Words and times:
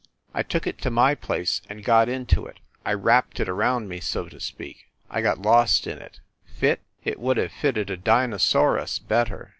I 0.33 0.41
took 0.41 0.65
it 0.65 0.79
to 0.79 0.89
my 0.89 1.13
place 1.13 1.61
and 1.69 1.83
got 1.83 2.09
into 2.09 2.47
it 2.47 2.59
I 2.83 2.91
wrapped 2.93 3.39
it 3.39 3.47
around 3.47 3.87
me, 3.87 3.99
so 3.99 4.27
to 4.29 4.39
speak 4.39 4.87
I 5.11 5.21
got 5.21 5.43
lost 5.43 5.85
in 5.85 5.99
it. 5.99 6.19
Fit? 6.43 6.81
It 7.03 7.19
would 7.19 7.37
have 7.37 7.51
fitted 7.51 7.91
a 7.91 7.97
Dino 7.97 8.37
saurus 8.37 8.97
better. 8.97 9.49